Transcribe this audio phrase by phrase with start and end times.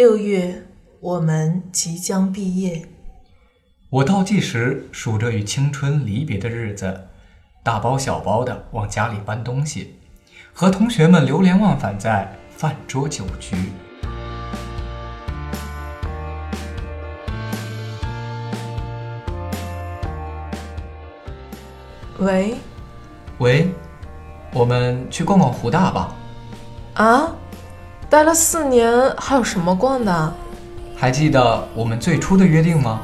[0.00, 0.62] 六月，
[0.98, 2.88] 我们即将毕业。
[3.90, 7.08] 我倒计时数着与青春离别的日子，
[7.62, 9.96] 大包小包的往家里搬东西，
[10.54, 13.54] 和同学们流连忘返在饭桌酒局。
[22.20, 22.56] 喂，
[23.36, 23.68] 喂，
[24.54, 26.16] 我们去逛逛湖大吧。
[26.94, 27.36] 啊，
[28.10, 30.34] 待了四年，还有什么逛的？
[30.96, 33.02] 还记得我们最初的约定吗？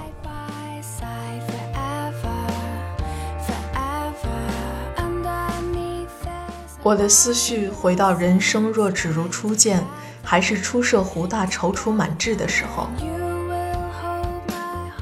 [6.83, 9.81] 我的思绪回到人生若只如初见，
[10.25, 12.89] 还是初涉湖大踌躇满志的时候。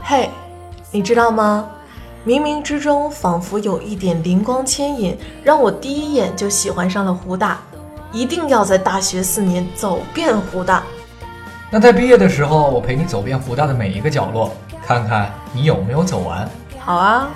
[0.02, 0.28] 嘿，
[0.90, 1.66] 你知道吗？
[2.26, 7.58] 冥冥之中，仿佛有一点灵光牵引，让我第一眼就喜欢上了湖大。
[8.14, 10.84] 一定要在大学四年走遍湖大。
[11.68, 14.54] 那在毕业的时候，我陪你走遍湖大的每一个角落，
[14.86, 16.48] 看看你有没有走完。
[16.78, 17.28] 好啊。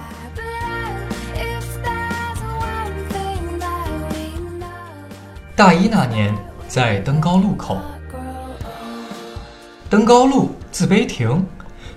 [5.57, 6.33] 大一那年，
[6.69, 7.79] 在登高路口。
[9.91, 11.45] 登高路，字碑亭，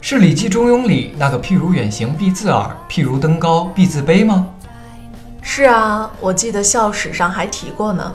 [0.01, 4.47] 是《礼记·中庸》里那个“譬如远行，必自耳；譬如登高，必自卑”吗？
[5.43, 8.11] 是啊，我记得校史上还提过呢。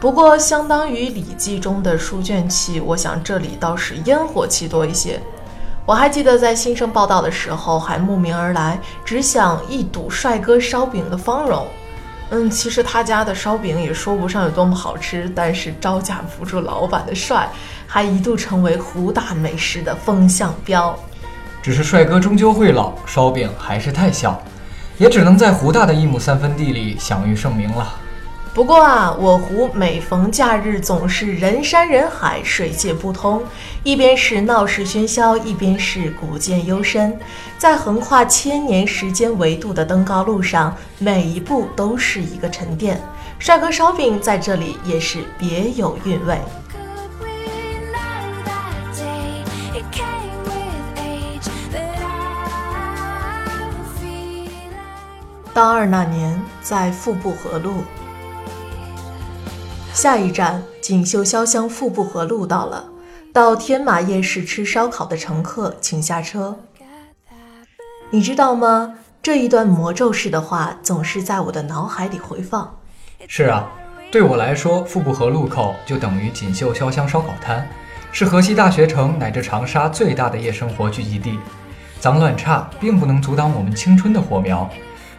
[0.00, 5.18] 不过，相当于《礼记》中的书卷气，我想这里倒是烟火气多一些。
[5.86, 11.66] 我还记得在新生报道的时候，还慕名而来，只想一睹帅哥烧饼的芳容。
[12.30, 17.48] 嗯，其实他家的烧饼也说不上有多么好吃，但是招架不住老板的帅，
[17.86, 20.98] 还一度成为湖大美食的风向标。
[21.62, 24.38] 只是帅哥终究会老，烧饼还是太小，
[24.98, 27.94] 也只能在湖大的一亩三分地里享誉盛名了。
[28.54, 33.42] 不过啊，我湖每逢假日总是人山人海，水泄不通。
[33.82, 37.18] 一边是闹市喧嚣，一边是古建幽深。
[37.58, 43.02] 在横跨千年时间维度的登高路上，每一步都是一个沉淀。
[43.40, 46.38] 帅哥烧饼在这里也是别有韵味。
[55.52, 57.82] 大二那年，在富布河路。
[59.94, 62.84] 下一站锦绣潇湘富布河路到了，
[63.32, 66.58] 到天马夜市吃烧烤的乘客请下车。
[68.10, 68.96] 你知道吗？
[69.22, 72.76] 这一段魔咒式的话总是在我的脑海里回放。
[73.28, 73.70] 是啊，
[74.10, 77.64] 对我来说，富布河路口就等于锦绣潇湘烧烤摊，
[78.10, 81.38] 是河西大学城乃至长沙最大的夜生活聚集地。
[82.00, 84.68] 脏乱差并不能阻挡我们青春的火苗，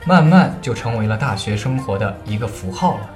[0.06, 3.10] 慢慢就成为了大学生活的一个符号了。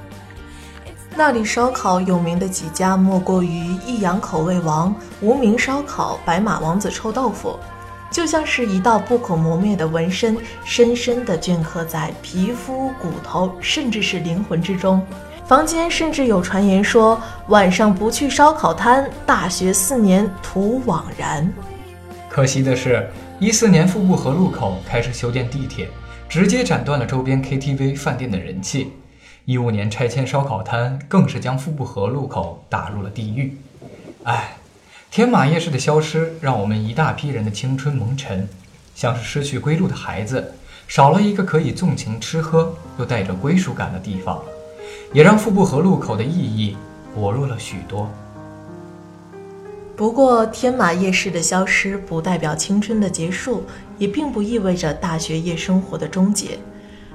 [1.19, 7.59] 那里烧烤有名的几家莫过于益阳口味王、无名烧烤、白马王子臭豆腐，
[8.09, 15.05] 就像是一道不可磨灭的纹身，深深地镌刻在皮肤、骨头，甚至是灵魂之中。
[15.45, 21.51] 坊间甚至有传言说，晚上不去烧烤摊，大学四年徒枉然。
[22.29, 23.05] 可惜的是，
[23.39, 25.89] 一四年富布河路口开始修建地铁，
[26.29, 28.93] 直接斩断了周边 KTV、饭店的人气。
[29.49, 33.57] 一五年拆迁烧烤摊，更是将富布河路口打入了地狱。
[34.21, 34.57] 唉，
[35.09, 38.47] 天马夜市的消失，让我们一大批人的青春蒙尘，
[38.93, 40.53] 像是失去归路的孩子，
[40.87, 44.39] 少了一个可以纵情吃喝又带着归属感的地方，
[45.13, 46.77] 也让富布河路口的意义
[47.15, 48.07] 薄弱了许多。
[49.95, 53.65] 不过，天马夜市的消失不代表青春的结束，
[53.97, 56.59] 也并不意味着大学夜生活的终结。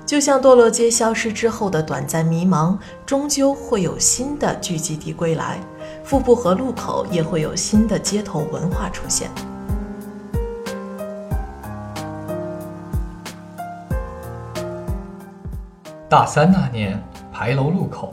[0.07, 2.77] 就像堕落街消失之后的短暂迷茫，
[3.07, 5.59] 终究会有新的聚集地归来。
[6.05, 9.31] 富布和路口也会有新的街头文化出现。
[16.07, 18.13] 大三那年，牌楼路口，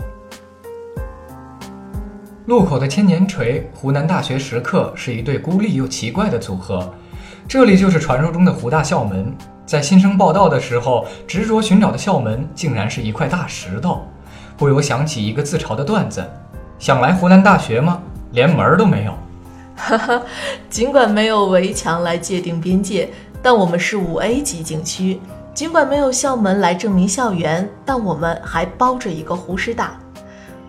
[2.46, 6.90] 路口的千年锤、湖南大学食客是一对孤立又奇怪的组合。
[7.50, 9.36] 这里就是传说中的湖大校门。
[9.72, 14.02] 在新生报道的时候，执着寻找的校门竟然是一块大石头，
[14.58, 16.30] 不由想起一个自嘲的段子：
[16.78, 18.02] 想来湖南大学吗？
[18.34, 19.14] 连门都没有。
[19.78, 20.22] 哈哈，
[20.70, 23.10] 尽管没有围墙来界定边界，
[23.42, 25.22] 但我们是五 A 级景区；
[25.54, 29.98] 尽管没有校门来证明校园，但我们还包着一个湖师大。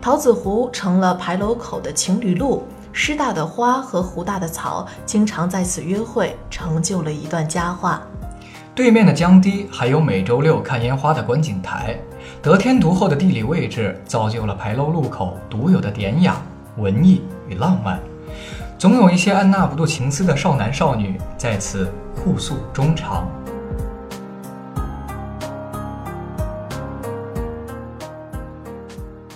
[0.01, 2.63] 桃子湖成了牌楼口的情侣路，
[2.93, 8.01] 师大的花和湖大的草经常在此约会，成就了一段佳话。
[8.75, 11.95] 对面的江堤还有每周六看烟花的观景台，
[12.41, 16.37] 得天独厚的地理位置造就了牌楼路口独有的典雅、
[16.79, 18.01] 文艺与浪漫。
[18.79, 21.87] 总有一些按捺不住情思的少男少女在此
[22.17, 23.29] 互诉衷肠。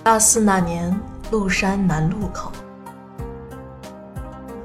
[0.03, 0.99] 大四那年，
[1.31, 2.51] 麓山南路口，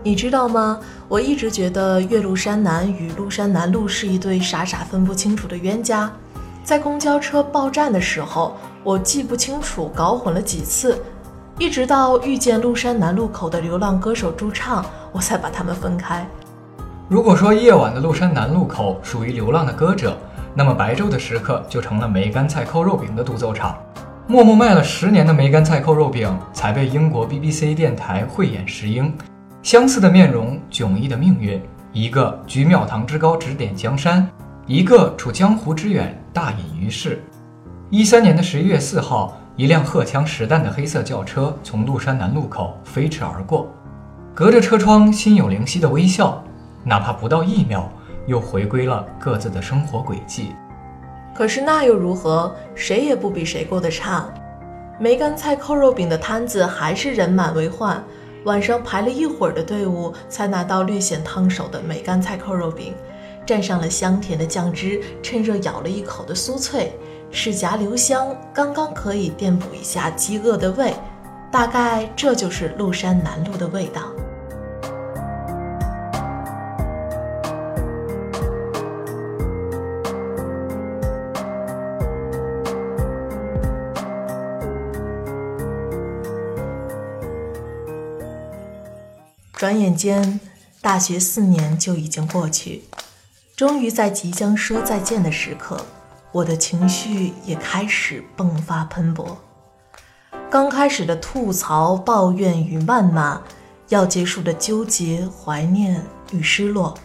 [0.03, 0.79] 你知道吗？
[1.07, 6.11] 我一直觉得岳麓山南与麓山南路是一对傻傻分不清楚的冤家。
[6.63, 10.99] 在公交车报站的时候，我记不清楚，搞混了几次，
[11.59, 16.27] 一直到遇见麓山南路口的流浪歌手驻唱，我才把他们分开。
[17.07, 20.17] 如果说夜晚的麓山南路口属于流浪的歌者，
[20.55, 23.77] 那么白昼的时刻就成了梅干菜扣肉饼的独奏场。
[24.27, 29.13] 默默卖了十年的梅干菜扣肉饼，才被英国 BBC 电台慧眼识英。
[29.63, 31.61] 相似的面容，迥异的命运，
[31.93, 34.27] 一个居庙堂之高指点江山，
[34.65, 37.23] 一个处江湖之远大隐于世。
[37.91, 43.71] 一三年的十一月四号，一辆荷枪实弹的黑色轿车从麓山南路口飞驰而过，
[44.33, 46.43] 隔着车窗，心有灵犀的微笑，
[46.83, 47.87] 哪怕不到一秒，
[48.25, 50.55] 又回归了各自的生活轨迹。
[51.35, 52.51] 可是那又如何？
[52.73, 54.25] 谁也不比谁过得差。
[54.99, 58.03] 梅干菜扣肉饼的摊子还是人满为患，
[58.43, 62.93] 晚上排了一会儿的队伍才拿到略显烫手的梅干菜扣肉饼，
[63.45, 66.91] 蘸上了香甜的酱汁，趁热咬了一口的酥脆，
[67.31, 70.93] 齿颊留香，刚刚可以垫补一下饥饿的胃。
[71.51, 74.03] 大概这就是麓山南路的味道。
[89.61, 90.39] 转眼间，
[90.81, 92.81] 大学四年就已经过去。
[93.55, 95.85] 终于在即将说再见的时刻，
[96.31, 99.37] 我的情绪也开始迸发喷薄。
[100.49, 103.39] 刚开始的吐槽、抱怨与谩骂，
[103.89, 106.97] 要结束的纠结、怀念与失落，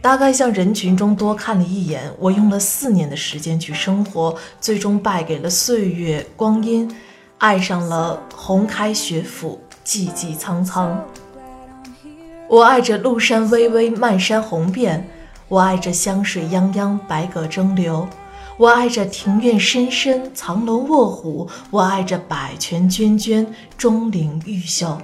[0.00, 2.14] 大概向人群中多看了一眼。
[2.20, 6.88] 我用了四年的时间去生活，最终败给了岁月、光阴，
[7.38, 11.04] 爱上了红开学府，寂寂苍苍。
[12.48, 15.02] 我爱着麓山巍巍，漫山红遍；
[15.48, 18.06] 我爱着湘水泱泱，百舸争流；
[18.56, 23.46] 我爱着庭院深深，藏龙卧虎；我爱着百泉涓涓，
[23.76, 24.96] 钟灵毓秀；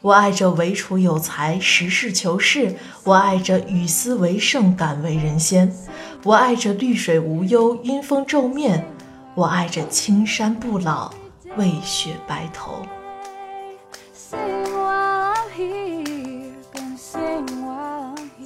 [0.00, 5.68] 我爱着唯楚有才，实事求是；我爱着与斯为盛，敢为人先；
[6.22, 8.78] 我爱着绿水无忧，阴风皱面；
[9.34, 11.10] 我爱着青山不老，
[11.56, 12.86] 为雪白头。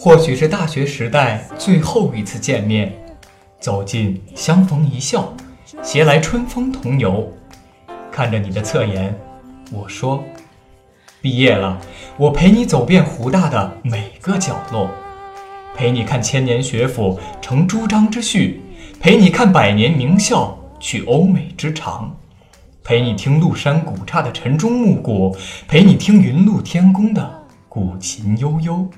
[0.02, 2.90] 或许是大学时代最后一次见面，
[3.60, 5.30] 走近相逢一笑，
[5.82, 7.30] 携来春风同游。
[8.10, 9.14] 看着你的侧颜，
[9.70, 10.24] 我说：
[11.20, 11.78] 毕业了，
[12.16, 14.88] 我陪你走遍湖大的每个角落，
[15.76, 18.62] 陪你看千年学府成朱张之序，
[19.00, 22.16] 陪你看百年名校去欧美之长，
[22.82, 25.36] 陪你听麓山古刹的晨钟暮鼓，
[25.68, 28.88] 陪你听云麓天宫的古琴悠悠。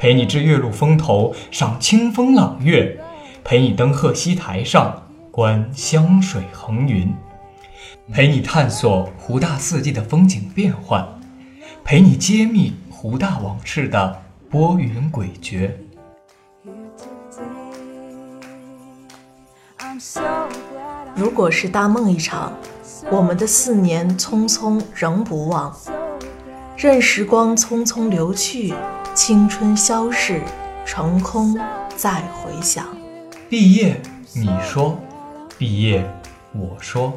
[0.00, 3.00] 陪你至岳麓峰头赏清风朗月，
[3.42, 5.02] 陪你登鹤溪台上
[5.32, 7.12] 观湘水横云，
[8.12, 11.04] 陪你探索湖大四季的风景变幻，
[11.82, 15.72] 陪你揭秘湖大往事的波云诡谲。
[21.16, 22.52] 如果是大梦一场，
[23.10, 25.76] 我们的四年匆匆仍不忘，
[26.80, 28.72] 任时光匆匆流去。
[29.12, 30.40] 青春消逝，
[30.86, 31.58] 成空
[31.96, 32.86] 再回想。
[33.50, 34.00] 毕业，
[34.32, 34.94] 你说；
[35.58, 36.08] 毕业，
[36.52, 37.12] 我说。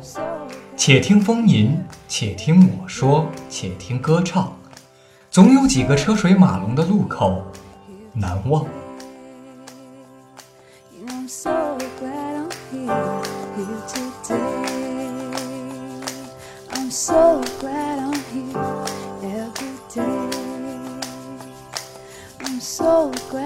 [0.75, 1.77] 且听风吟，
[2.07, 4.51] 且听我说，且听歌唱。
[5.29, 7.43] 总有几个车水马龙的路口，
[8.13, 8.65] 难忘。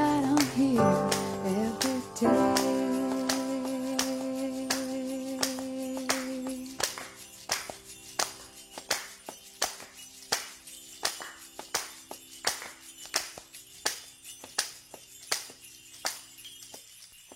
[0.07, 1.09] I'm here
[1.45, 2.54] every day.